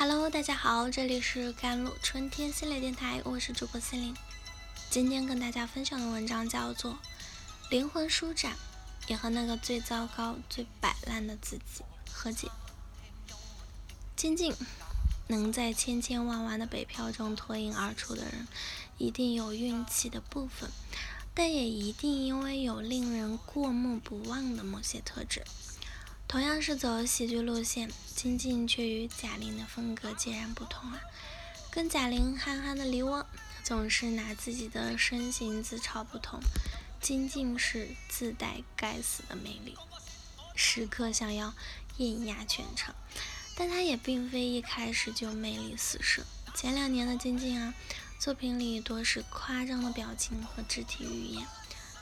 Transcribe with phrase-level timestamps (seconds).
[0.00, 4.16] Hello，大家好，这里是甘露春天系列电台，我是主播心灵。
[4.90, 6.92] 今天跟大家分享的文章叫做
[7.68, 8.52] 《灵魂舒展》，
[9.10, 12.48] 也和那个最糟糕、最摆烂的自己和解。
[14.14, 14.54] 金靖
[15.26, 18.46] 能在千千万万的北漂中脱颖而出的人，
[18.98, 20.70] 一定有运气的部分，
[21.34, 25.42] 但也一定因为有令人过目不忘的某些特质。
[26.28, 31.00] 同样是走喜剧路线，金靖却与贾玲的风格截然不同啊！
[31.70, 33.24] 跟贾玲憨憨的梨涡，
[33.64, 36.38] 总是拿自己的身形自嘲不同。
[37.00, 39.74] 金靖是自带该死的魅力，
[40.54, 41.54] 时刻想要
[41.96, 42.94] 艳压全场。
[43.56, 46.26] 但她也并非一开始就魅力四射。
[46.54, 47.72] 前两年的金靖啊，
[48.20, 51.46] 作品里多是夸张的表情和肢体语言，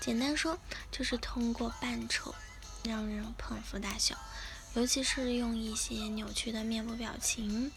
[0.00, 0.60] 简单说
[0.92, 2.32] 就是通过扮丑。
[2.84, 4.16] 让人捧腹大笑，
[4.74, 7.70] 尤其是用一些扭曲的面部表情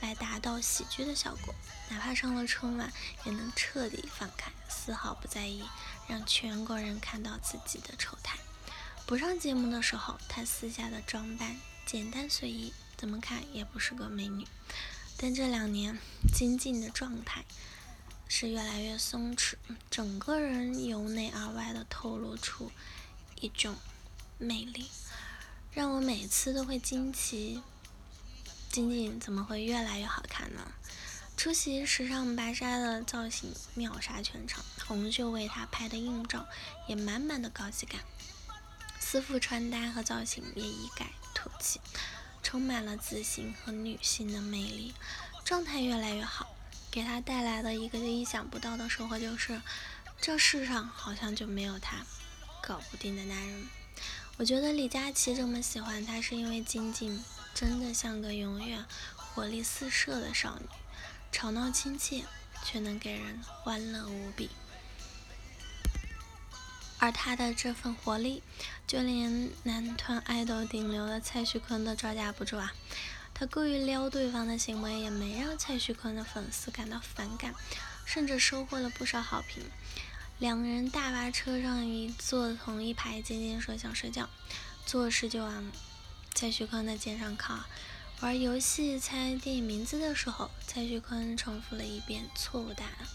[0.00, 1.54] 来达到喜剧的效果。
[1.90, 2.92] 哪怕上了春晚，
[3.24, 5.62] 也能彻底放开，丝毫不在意
[6.08, 8.38] 让全国人看到自己的丑态。
[9.06, 14.46] 不上节目的时候，她私下的装扮简单随意，怎么看也不是个美女。
[15.16, 15.98] 但这两年，
[16.34, 17.44] 金靖的状态
[18.26, 19.54] 是越来越松弛，
[19.90, 22.72] 整个人由内而外的透露出
[23.40, 23.76] 一种。
[24.38, 24.90] 魅力
[25.72, 27.62] 让我每次都会惊奇，
[28.70, 30.72] 金靖怎么会越来越好看呢？
[31.36, 36.46] 出席时尚芭莎的造型秒杀全场，红袖为她拍的硬照
[36.86, 38.00] 也满满的高级感，
[38.98, 41.80] 私服穿搭和造型也一改土气，
[42.42, 44.94] 充满了自信和女性的魅力，
[45.44, 46.54] 状态越来越好，
[46.90, 49.60] 给她带来的一个意想不到的收获就是，
[50.20, 52.04] 这世上好像就没有她
[52.62, 53.66] 搞不定的男人。
[54.38, 58.84] 我觉得李佳琦这么喜欢她，是因为金靖真的像个永远
[59.16, 60.66] 活力四射的少女，
[61.32, 62.24] 吵闹亲切，
[62.62, 64.50] 却能给人欢乐无比。
[66.98, 68.42] 而她的这份活力，
[68.86, 72.74] 就连男团爱豆顶流的蔡徐坤都招架不住啊！
[73.32, 77.54] 他故意撩对方的行为，也没让蔡徐坤的粉丝感到反感，
[78.04, 79.64] 甚至收获了不少好评。
[80.38, 84.28] 两个人大巴车上一坐同一排，金靖说想睡觉，
[84.84, 85.72] 做事就往
[86.34, 87.64] 蔡徐坤的肩上靠。
[88.20, 93.08] 玩游戏猜电影名字的时候，蔡徐坤重复了一遍错误答案，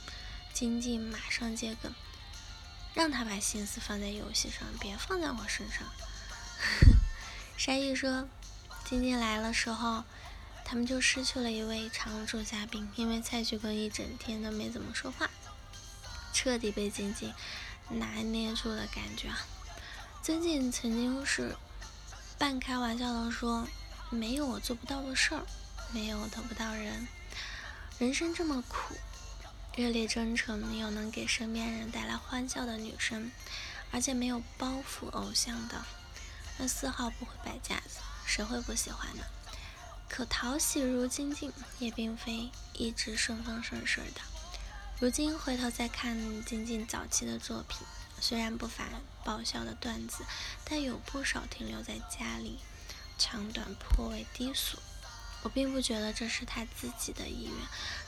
[0.51, 1.93] 金靖马上接梗，
[2.95, 5.87] 让他把心思放在游戏上，别放在我身上。
[7.55, 8.27] 沙溢说，
[8.83, 10.03] 金靖来了时候，
[10.65, 15.29] 他们就失去了一位常驻嘉宾，因为蔡徐坤一整天都没怎么说话。
[16.33, 17.33] 彻底被金靖
[17.89, 19.45] 拿捏住的感觉啊！
[20.21, 21.55] 金靖曾经是
[22.37, 23.67] 半开玩笑的说
[24.09, 25.45] ：“没有我做不到的事儿，
[25.91, 27.07] 没有得不到人。
[27.99, 28.95] 人生这么苦，
[29.75, 33.31] 热烈真诚又能给身边人带来欢笑的女生，
[33.91, 35.85] 而且没有包袱偶像的，
[36.57, 39.23] 那丝毫不会摆架子，谁会不喜欢呢？
[40.09, 44.21] 可讨喜如金靖，也并非一直顺风顺水的。”
[45.01, 47.79] 如今回头再看金靖早期的作品，
[48.19, 48.87] 虽然不乏
[49.23, 50.23] 爆笑的段子，
[50.63, 52.59] 但有不少停留在家里，
[53.17, 54.77] 长短颇为低俗。
[55.41, 57.53] 我并不觉得这是他自己的意愿，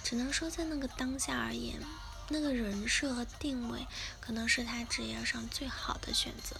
[0.03, 1.81] 只能说在那个当下而言，
[2.29, 3.87] 那个人设和定位
[4.19, 6.57] 可能是他职业上最好的选择。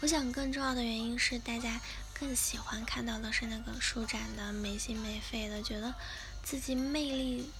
[0.00, 1.80] 我想更重要的原因是，大家
[2.12, 5.94] 更喜欢看到的是那个舒展的、没心没肺的，觉得
[6.42, 7.50] 自己魅力。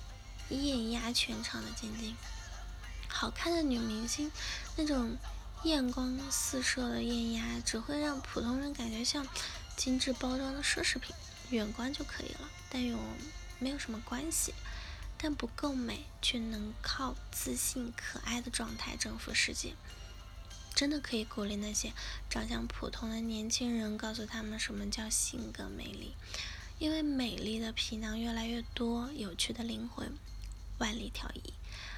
[0.54, 2.16] 艳压全场的晶晶，
[3.08, 4.30] 好看的女明星，
[4.76, 5.16] 那种
[5.64, 9.26] 艳光四射的艳压，只会让普通人感觉像
[9.76, 11.14] 精致包装的奢侈品，
[11.50, 12.98] 远观就可以了，但又
[13.58, 14.54] 没有什么关系。
[15.22, 19.74] 但不够美，却能靠自信可爱的状态征服世界，
[20.74, 21.92] 真的可以鼓励那些
[22.30, 26.14] 长相普通的年轻人，告诉他们什么叫性格魅力，
[26.78, 30.10] 因为美丽的皮囊越来越多，有趣的灵魂。
[30.80, 31.52] 万里挑一，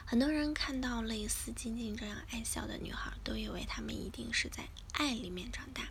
[0.04, 5.88] 很多人看到类似晶晶这样爱笑的女孩，都以为她们一定是在爱里面长大。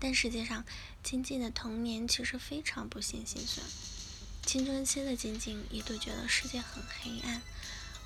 [0.00, 0.64] 但实际上，
[1.02, 3.64] 晶晶的童年其实非常不幸心酸。
[4.46, 7.42] 青春期的晶晶一度觉得世界很黑暗，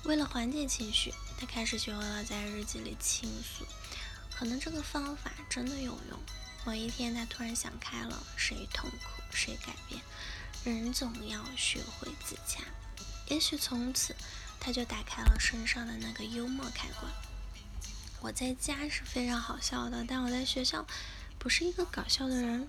[0.03, 3.65] 为了缓解情绪，她开始学会了在日记里倾诉。
[4.35, 6.19] 可能这个方法真的有用。
[6.65, 10.01] 某一天，她突然想开了：谁痛苦，谁改变。
[10.65, 12.61] 人总要学会自洽。
[13.29, 14.15] 也许从此，
[14.59, 17.11] 他就打开了身上的那个幽默开关。
[18.21, 20.85] 我在家是非常好笑的，但我在学校
[21.37, 22.67] 不是一个搞笑的人。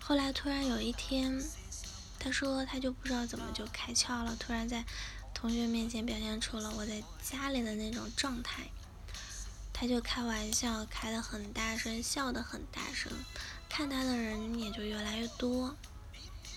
[0.00, 1.42] 后来突然有一天，
[2.18, 4.84] 他说他就不知道怎么就开窍了，突然在
[5.34, 8.68] 同学面前表现出了我在家里的那种状态。
[9.72, 13.12] 他就开玩笑开得很大声，笑得很大声，
[13.68, 15.76] 看他的人也就越来越多。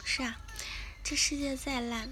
[0.05, 0.39] 是啊，
[1.03, 2.09] 这世界再烂，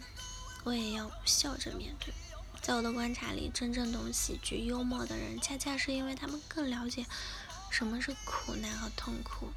[0.64, 2.14] 我也要笑着面对。
[2.62, 7.06] 在我的观察里，真正懂喜剧幽默的人，恰恰是因为他们更了解
[7.70, 9.50] 什么是苦难和痛苦。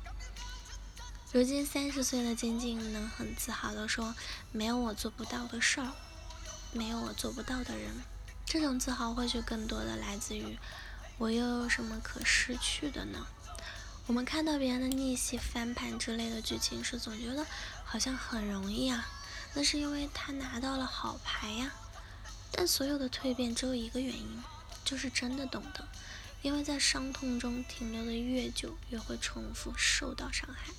[1.32, 4.14] 如今三十岁的晶晶能很自豪地说
[4.52, 5.92] ：“没有我做不到的事儿，
[6.72, 7.90] 没有我做不到的人。”
[8.46, 10.58] 这种自豪或许更多的来自于。
[11.18, 13.26] 我又有什么可失去的呢？
[14.06, 17.46] 我们看到别人的逆袭、翻盘之类的剧情时，总觉得
[17.84, 19.08] 好像很容易啊。
[19.54, 21.72] 那是因为他拿到了好牌呀。
[22.50, 24.42] 但所有的蜕变只有一个原因，
[24.84, 25.88] 就是真的懂得。
[26.42, 30.72] 因为在伤痛中停留的越久，越会重复受到伤害。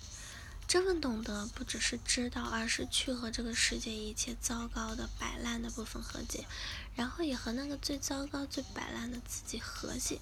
[0.67, 6.45] 这份懂得不只是知道，而是去和这个世界一切糟糕的、摆烂的部分和解，
[6.95, 10.19] 然后也和那个最糟糕、最摆烂的自己和解。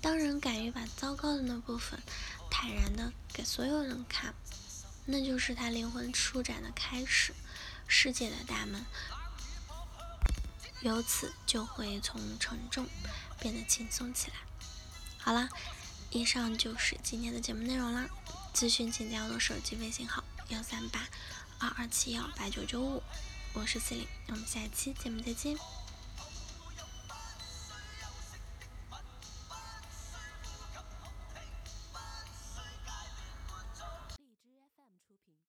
[0.00, 2.00] 当人敢于把糟糕的那部分
[2.50, 4.34] 坦然的给所有人看，
[5.06, 7.34] 那就是他灵魂舒展的开始，
[7.88, 8.84] 世界的大门
[10.82, 12.86] 由此就会从沉重
[13.40, 14.36] 变得轻松起来。
[15.18, 15.48] 好了，
[16.10, 18.08] 以上就是今天的节目内容啦。
[18.54, 21.08] 咨询请加我的手机微信号：幺三八
[21.58, 23.02] 二二七幺八九九五，
[23.52, 25.79] 我是 C 琳，我们下期节目再见。